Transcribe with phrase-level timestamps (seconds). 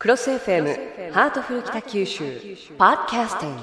[0.00, 2.22] クロス FM ハートフル北九州
[2.78, 3.62] ポッドキャスティング。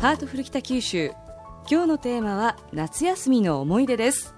[0.00, 1.12] ハートフル北九州
[1.70, 4.34] 今日のテーマは夏休みの思い出です。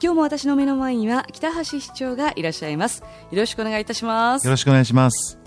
[0.00, 3.02] 今日も私の目の前には北橋市長がいらっしゃいます。
[3.02, 4.46] よろしくお願いいたします。
[4.46, 5.39] よろしくお願いします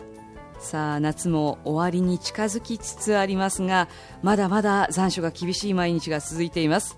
[0.63, 3.89] さあ夏も終わりに近づきつつありますが
[4.21, 6.97] まだまだ残暑が厳しい毎日が続いています。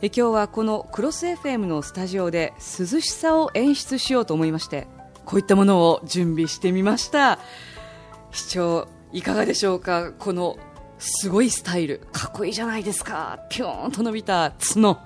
[0.00, 4.86] え今日はこのクロス FM のスタジオで涼しさを演出しようと思いまして
[5.24, 7.40] こういったものを準備してみました。
[8.30, 10.12] 市長いかがでしょうか？
[10.12, 10.56] この
[10.98, 13.40] すごいスタイルかっこいいじゃないですか。
[13.50, 14.98] ぴょーんと伸びた角。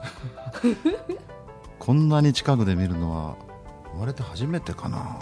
[1.80, 3.36] こんなに近くで見るのは
[3.94, 5.18] 生まれて初めてかな。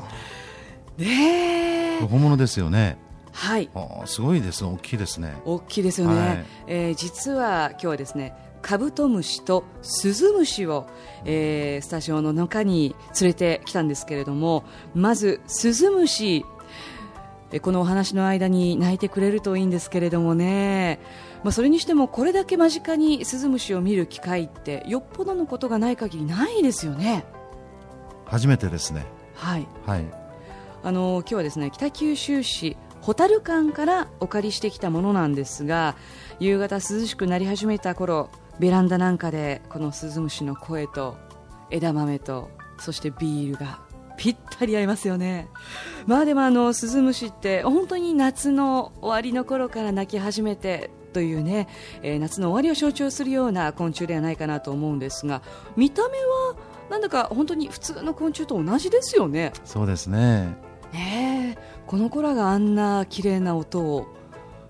[0.98, 2.98] ねえ本物ですよね。
[3.32, 3.68] はい。
[4.06, 5.36] すごいです大きいですね。
[5.44, 6.44] 大きいですよね、はい。
[6.66, 10.86] えー実は今日はですねカブトムシとスズムシを、
[11.24, 16.44] えースタジオの中に連れてきたんですけれどもまずスズムシ
[17.52, 20.98] えーこのお話の間に泣いてくれるといいんですけれどもね、
[21.44, 27.26] まあ、それにしてもこれだけ間近にスズムシを見る機会ってよっぽどのことがない限りないですよね。
[28.24, 29.04] 初めてですね。
[29.34, 29.68] はい。
[29.84, 30.25] はい
[30.86, 35.96] あの今日はですね北九州市蛍館からお借りしてきたものなんですが
[36.38, 41.16] 夕方涼しくなり始めた頃ベランダなんかでこのスズムシの声と
[41.72, 43.80] 枝豆とそしてビールが
[44.16, 45.48] ぴったり合いますよね。
[46.06, 51.66] まあでもあのスズムシって本当に夏の終わりの頃から鳴き始めてというね、
[52.02, 55.42] えー夏の終わりを象徴するような昆虫ではないかなと思うんですが
[55.76, 56.54] 見た目は
[56.90, 59.52] なんだか本当に普通の昆虫と同じですよね。
[59.64, 60.65] そうですね。
[60.92, 61.62] ねえ。
[61.86, 64.06] この子らがあんな綺麗な音を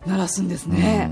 [0.06, 1.10] 鳴らすんですね。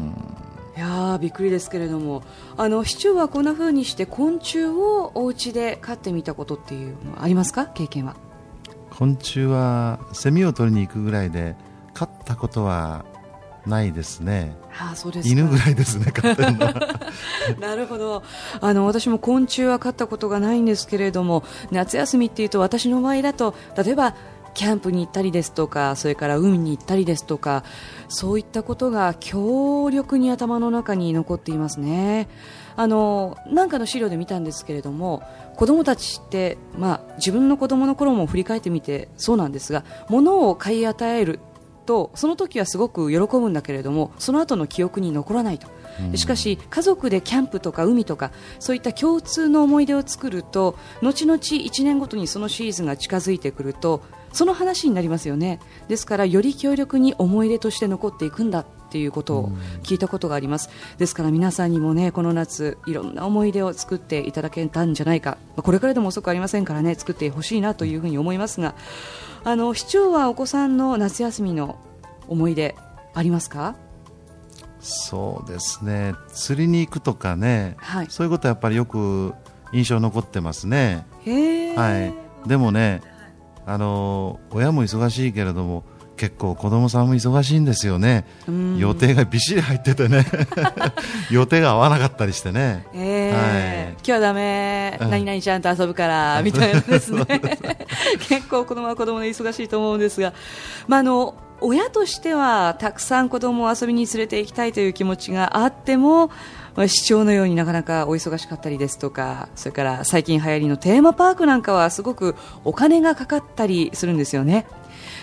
[0.76, 2.22] いやーびっくりですけれども。
[2.56, 7.66] あの市長はこんな風にして昆虫をお家で飼ってみたことっていうのはありますか？
[7.66, 8.16] 経験は。
[8.90, 11.56] 昆虫はセミを取りに行くぐらいで
[11.94, 13.04] 飼ったことは
[13.66, 14.56] ないですね。
[14.78, 15.32] ああそうですか。
[15.32, 16.74] 犬ぐらいですね飼ってるのは。
[17.60, 18.22] なるほど。
[18.60, 24.14] あの私も昆虫は飼ったことがないんですけれども夏休みっていうと私の場合だと例えば
[24.54, 27.64] キャンプに行ったりですとかそれから海に行ったりですとか
[28.08, 32.28] そういったことが強力に頭の中に残っていますね。
[32.76, 35.22] あのなんかの資料で見たんですけれども
[35.56, 41.38] 子供たちって、まあ、自分の子供の頃も振り返ってみてそうなんですが物を買い与える
[41.86, 45.68] とその時はすごく喜ぶんだけれどもその後の記憶に残らないと。
[46.16, 54.02] しかし家族でキャンプとか海とかそういった共通の思い出を作ると後々1年ごとにそのシーズンが近づいてくると
[54.34, 55.60] その話になりますよね。
[55.88, 59.50] ですからより強力に思い出として残っていくんだっていうことを
[59.82, 60.68] 聞いたことがあります。
[60.98, 65.38] ですから皆さんにもねこの夏いろんな思い出を作っていただけたんじゃないか。
[65.56, 68.74] まあこれからでも遅くありませんからね作ってほしいなというふうに思いますが
[69.44, 71.78] あの市長はお子さんの夏休みの
[72.28, 72.74] 思い出
[73.14, 73.76] ありますか？
[74.80, 76.14] そうですね。
[76.32, 78.06] 釣りに行くとかね、はい。
[78.10, 79.32] そういうことはやっぱりよく
[79.72, 81.06] 印象残ってますね。
[81.76, 82.12] は
[82.44, 82.48] い。
[82.48, 83.00] でもね
[83.66, 85.84] あの親も忙しいけれども
[86.16, 88.24] 結構子供さんも忙しいんですよね。
[88.46, 88.78] うん。
[88.78, 90.24] 予定がびっしり入っててね。
[91.30, 92.86] 予定が合わなかったりしてね。
[92.94, 93.92] えーはい。
[93.94, 95.10] 今日はダメ、うん。
[95.10, 97.26] 何々ちゃんと遊ぶからみたいなですね。
[98.28, 100.32] 結構子供は子供で忙しいと思うんですが、
[100.86, 106.28] まあ、あの親としてはたくさん子供を遊びに連れて行きたいという気持ちがあっても
[106.74, 112.34] まあ市長のようになかなかお忙しかったりですとかそれから最近流行りのテーマパークなんかはすごく
[112.64, 114.66] お金がかかったりするんですよね。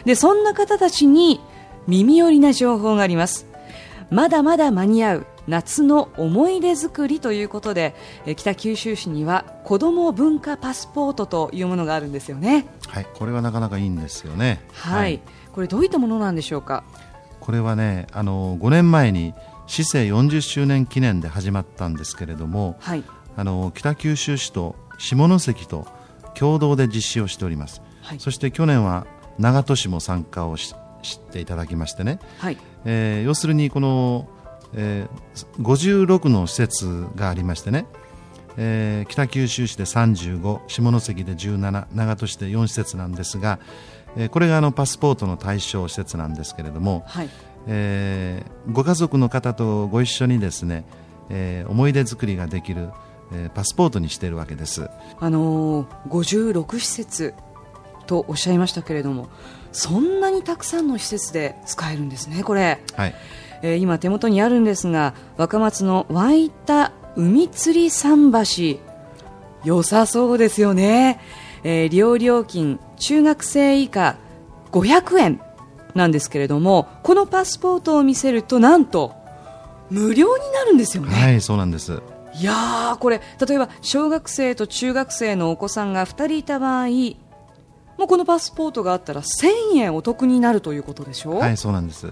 [0.06, 1.42] でそんな方たちに
[1.88, 3.46] 耳寄りな情報があります。
[4.10, 5.28] まだまだ間に合う。
[5.48, 12.68] 夏の思い出作りということでえー北九州市には子ども文化パスポートというものがあるんですよね。
[12.88, 14.62] はいこれはなかなかいいんですよね。
[14.74, 15.20] はい、
[15.54, 16.84] これどういったものなんでしょうか？
[17.40, 19.34] これはねあの5年前に
[19.68, 23.04] 市政40周年記念で始まったんですけれどもはい。
[23.38, 25.88] あの北九州市と下関と
[26.36, 28.20] 共同で実施をしております、はい。
[28.20, 29.08] そして去年は
[29.40, 32.58] 長門市も参加をししていただきましてね、はい。
[32.86, 34.28] えー要するにこの、
[34.74, 37.86] えー56の施設がありましてね、
[38.58, 43.60] えー北九州市で35下関で17長門市で4施設なんですが、
[44.16, 47.30] えーこれがあのパスポートの対象施設なんですけれども、はい。
[47.68, 50.86] えーご家族の方とご一緒にですね、
[51.30, 52.90] えー思い出作りができる、
[53.34, 54.90] えーパスポートにしているわけです。
[55.20, 57.34] あのー56施設
[58.08, 59.30] とおっしゃいましたけれども
[59.72, 63.14] そんなにたくさんの施設で使えるんですねこれ、はい
[63.62, 68.32] えー今手元にあるんですが若松の湧いた海釣り桟
[68.78, 68.92] 橋。
[69.64, 71.20] 良さそうですよね、
[71.64, 74.18] えー利用料金中学生以下
[74.72, 75.42] 500円
[75.94, 79.14] なんですけれどもこのパスポートを見せるとなんと
[79.90, 82.02] 無料になるんですよね、はいそうなんです。
[82.34, 86.88] いやーこれ例えば小学生と中学生のお子さんが2人いた場合
[87.98, 92.08] もうこのパスポートがあったら1000円お得になるということでしょ、はいそうなんです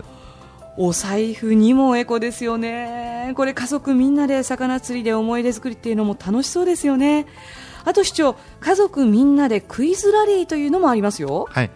[0.82, 3.34] お財布にもエコですよね。
[3.36, 7.28] これ家族みんなで魚釣りで思い出作りっていうのも楽しそうですよね。
[7.84, 11.48] あと市長家族みんなでクイズラリーというのもありますよ。
[11.50, 11.70] はい。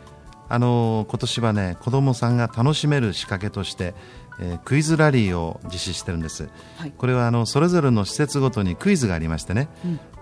[0.48, 3.94] あのー今年はね子どもさんが楽しめる仕掛けとして、
[4.40, 6.48] えークイズラリーを実施してるんです、
[6.78, 6.94] はい。
[6.98, 9.68] これはあのそれぞれの施設ごとにクイズがありましてね、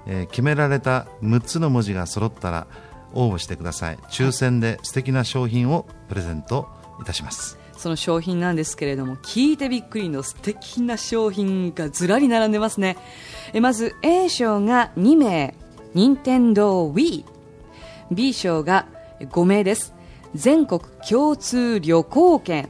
[0.08, 2.66] えー決められた6つの文字が揃ったら
[3.14, 3.98] 応募してください。
[4.10, 6.68] 抽選で素敵な商品をプレゼント
[7.00, 12.96] いたしますその商品なんですけれども聞いてびっくりの素敵な商品がずらり並んでますね。
[13.54, 15.56] えまず A 賞が2名。
[15.96, 17.26] 任天堂 Wii
[18.12, 18.86] B 賞が
[19.20, 19.96] 5名です。
[20.36, 22.70] 全国共通旅行券。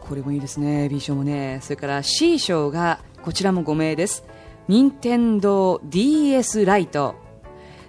[0.00, 0.88] これもいいですね。
[0.88, 1.58] B 賞もね。
[1.62, 4.24] それから C 賞がこちらも5名です。
[4.68, 7.14] 任天堂 DS ライト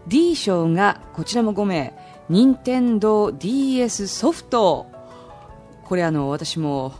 [0.07, 1.93] D 賞がこちらも5名。
[2.27, 4.98] 任天堂 DS ソフト
[5.89, 6.93] これあの私も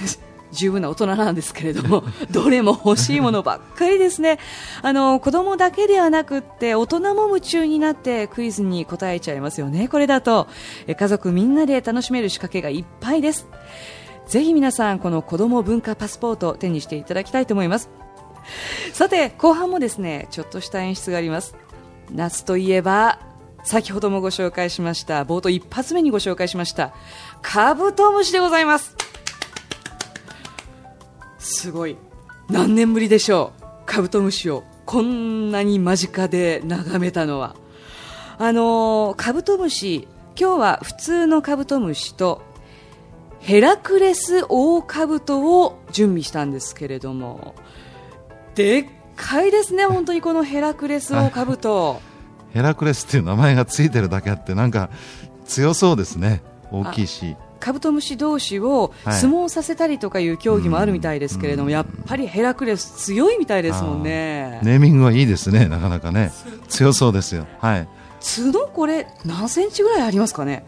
[0.50, 2.02] 十分な大人なんですけれども
[2.32, 4.38] どれも欲しいものばっかりですね。
[4.82, 9.86] あの子供だけではなくって大人も夢中になってクイズに答えちゃいますよね。
[9.86, 10.48] これだと
[10.88, 13.46] え家族みんなで楽しめる仕掛けがいっぱいです。
[14.26, 17.90] ぜひ皆さんこの子供文化パスポートを手にしていただきたいと思います。
[18.92, 21.54] さて後半もですねちょっとした演出があります。
[22.10, 23.20] 夏といえば
[23.62, 26.94] 先ほどもご紹介しました冒頭一発目にご紹介しました
[27.42, 28.96] カブトムシでございます。
[31.38, 31.96] すごい。
[32.48, 33.62] 何年ぶりでしょう。
[33.86, 37.56] カブトムシをこんなに間近で眺めたのは。
[38.38, 40.08] あのーカブトムシ
[40.38, 42.42] 今日は普通のカブトムシと
[43.40, 47.54] ヘラクレスオオカブトを準備したんですけれども。
[48.54, 48.86] でっ
[49.16, 52.00] かいですね本当にこのヘラクレスオオカブト。
[52.52, 54.90] ヘラクレスっていう名前がついてるだけあってなんか
[55.46, 56.42] 強そうですね。
[56.70, 57.36] 大きいし。
[57.58, 59.20] カブトムシ同士をはい。
[59.20, 61.72] 相撲させたりとかいう競技もあるみたいですけれども、うん。
[61.72, 64.60] やっぱりヘラクレス強いみたいですもんね。
[64.62, 66.32] ネーミングはいいですねなかなかね。
[66.68, 67.46] 強そうですよ。
[67.58, 67.88] はい。
[68.20, 70.64] 角これ何センチぐらいありますかね？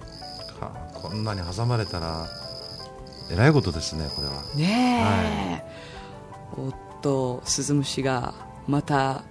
[0.59, 2.27] かこんなに挟まれたら
[3.31, 4.43] えらいことですねこれは。
[4.57, 5.63] ね
[6.57, 8.35] え、おっとスズムシが
[8.67, 9.23] また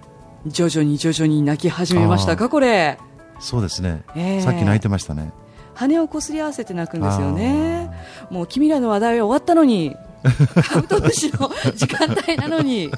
[0.46, 2.98] 徐々に徐々に鳴き始めましたかこれ。
[3.40, 4.40] そうですね、ええ。
[4.40, 5.32] さっき泣いてましたね
[5.74, 7.90] 羽をこすり合わせて鳴くんですよね。
[8.30, 9.96] もう君らの話題は終わったのに。
[10.64, 12.90] カブトムシの時間帯なのに。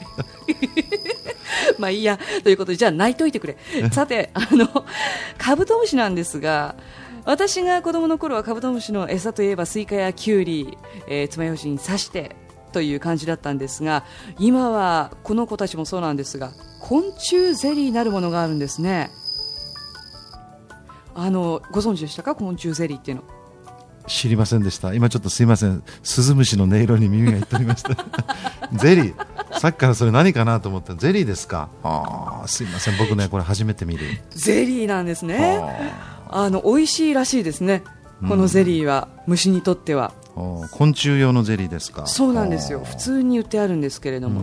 [1.79, 2.19] まあいいや。
[2.43, 3.57] ということでじゃあ泣いといてくれ。
[3.91, 4.69] さてあの
[5.39, 6.75] カブトムシなんですが
[7.25, 12.37] 私が子供の頃はカブトムシの餌といえばスイカやキュウリ、えー、爪楊枝に刺して
[12.73, 14.05] という感じだったんですが
[14.39, 19.11] 今はこの子たちもそうなんですが昆虫ゼリーなるものがあるんですね
[21.15, 22.35] あのご存知でしたか？
[22.35, 23.23] 昆虫ゼリーっていうの。
[24.07, 24.93] 知りませんでした。
[24.93, 25.83] 今ちょっとすいません。
[26.03, 27.91] スズムシの音色に耳がいっておりました
[28.77, 29.59] ゼリー。
[29.59, 30.93] さっきからそれ何かなと思った。
[30.93, 31.69] らゼリーですか？
[31.83, 32.99] あーすいません。
[32.99, 34.07] 僕ねこれ初めて見る。
[34.31, 35.63] ゼリーなんですね。
[36.29, 37.83] あの美味しいらしいですね。
[38.29, 39.09] このゼリーは。
[39.27, 40.13] 虫にとっては。
[40.35, 42.07] 昆虫用のゼリーですか？
[42.07, 42.81] そうなんですよ。
[42.85, 44.43] 普通に売ってあるんですけれども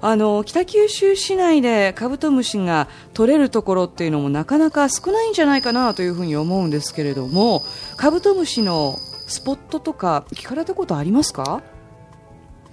[0.00, 7.62] あの北九州市内でカブトムシが取れるところっていうのもなかなか少ないんじゃないかなというふうに思うんですけれども
[7.96, 11.62] カブトムシのスポットとか聞かれたことありますか？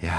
[0.01, 0.13] いや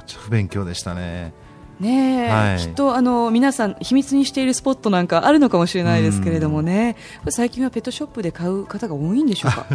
[0.00, 1.32] ーちょっと不勉強でしたね。
[1.80, 2.58] ねえ、はい。
[2.60, 6.96] きっとあの皆さん秘密にしているスポットなんかあるのかもしれないですけれどもね。
[7.30, 9.66] 最近はペットショップで買う方が多いんでしょうか？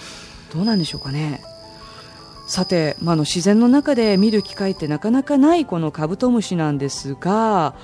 [0.54, 1.42] どうなんでしょうかね？
[2.46, 7.74] さて、まあ、あの自然の中で見る機会ってなかなかないこのカブトムシなんですが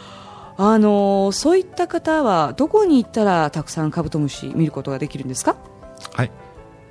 [0.57, 5.57] あのそういった方はどこに行ったらたくさんカブトムシ見ることができるんですか？
[6.15, 6.31] はい。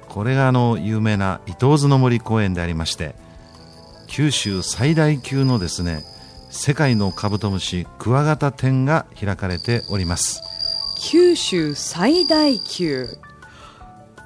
[0.09, 3.15] これがあの有名な伊東津の森公園でありまして
[4.07, 6.03] 九州最大級のですね
[6.49, 10.41] 世界のカブトムシクワガタ展が開かれております。
[10.99, 13.07] 九州最大級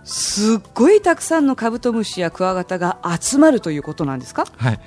[0.06, 4.46] すっごいたくさんのカブトムシやクワガタが集まるということなんですか？
[4.56, 4.80] はい。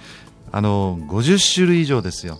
[0.51, 2.39] あの50種類以上ですよ。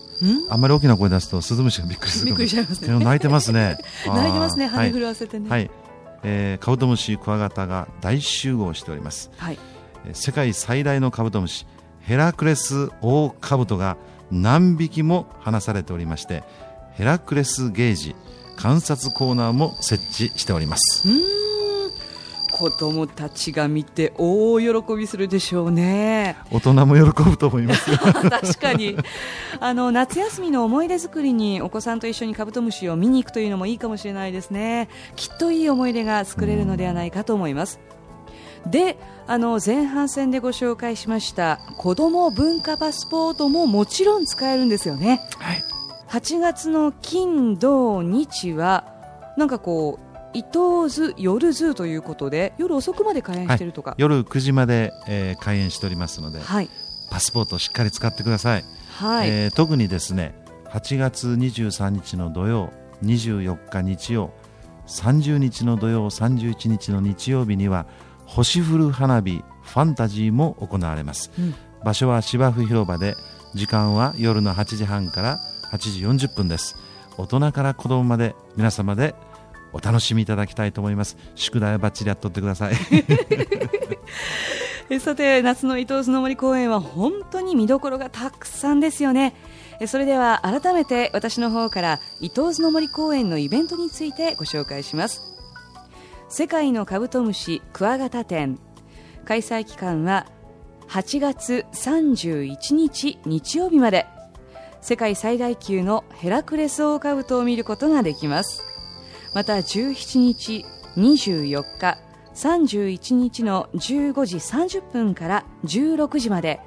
[0.49, 2.97] あんまり大きな声出すとスズムシがびっくりするびっくりしちゃいますね。
[2.99, 3.77] 泣いてますね。
[4.07, 5.71] 泣いてますね羽震わせてね、はい、はい
[6.23, 9.29] えーカブトムシクワガタが大集合しております。
[9.37, 9.59] はい。
[10.07, 11.67] えー世界最大のカブトムシ
[11.99, 13.97] ヘラクレスオオカブトが
[14.31, 16.43] 何匹も放されておりまして
[16.93, 18.15] ヘラクレスゲージ
[18.55, 21.07] 観察コーナーも設置しております。
[21.07, 21.48] うーん
[22.59, 26.35] 子供たちが見て大喜びするでしょうね。
[26.51, 27.97] 大人も喜ぶと思いますよ。
[28.03, 28.97] 確かに。
[29.61, 34.89] あの夏休みの思い出作りにお子さんと一緒にカブトムシを見に行くというのもいいかもしれないですね。
[35.15, 37.79] きっといい思い出が作れるのではないかと思います。
[38.67, 45.21] であの前半戦でご紹介しました子ども文化パスポートももちろん使えるんですよね。
[45.37, 45.63] はい。
[46.09, 48.83] 8月の金土日は
[49.37, 53.95] なんかこう伊東図夜図ということで夜遅くまで開園してるとか。
[53.97, 56.69] 夜9時まで、えー開園しておりますのではい。
[57.09, 62.71] パスポートをしっかり使ってください、はい、えー特にですね8月23日の土曜
[63.03, 64.31] 24日日曜
[64.85, 67.87] 30日の土曜31日の日曜日には
[68.25, 71.55] 星降る花火ファンタジーも行われます、うん。
[71.83, 73.15] 場所は芝生広場で
[73.55, 75.39] 時間は夜の8時半から
[75.71, 76.75] 8時40分です。
[77.17, 79.15] 大人から子供まで皆様で
[79.73, 81.17] お楽しみいただきたいと思います。
[81.35, 82.75] 宿題はバッチリやっとってください。
[84.99, 89.35] さて夏の伊東津の森公園は本当に見どころがたくさんですよね。
[89.87, 95.21] それでは改めて私の方から伊東津の森公園のイベントについてご紹介します。
[96.27, 98.59] 世界のカブトムシクワガタ展。
[99.25, 100.25] 開催期間は
[100.87, 104.07] 8月31日日曜日まで。
[104.81, 108.68] 世界最大級のヘラクレスオオカブトを見ることができます。
[109.33, 110.65] また17日
[110.97, 111.97] 24日
[112.33, 116.59] 31日の15時30分から16時まで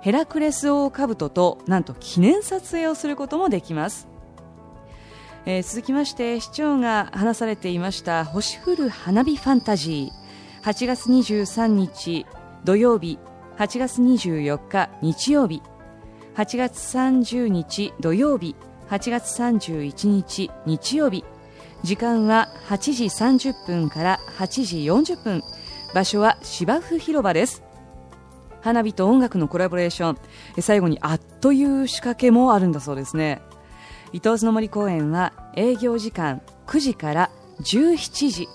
[0.00, 4.08] ヘラクレスオオカブトとなんと記念撮影をすることもできます、
[5.44, 10.20] えー続きまして市長が話されていました星降る花火ファンタジー。
[10.62, 12.26] 8月23日
[12.64, 13.18] 土曜日。
[13.56, 15.62] 8月24日日曜日。
[16.34, 18.54] 8月30日土曜日。
[18.90, 21.24] 8月31日日曜日。
[21.82, 25.42] 時間は8時30分から8時40分。
[25.94, 27.62] 場所は芝生広場です。
[28.60, 30.18] 花火と音楽のコラボレーション。
[30.60, 33.40] 最後にあっという仕掛けもあるんだそうですね。
[34.12, 38.48] 伊東津の森公園は営業時間9時から17時。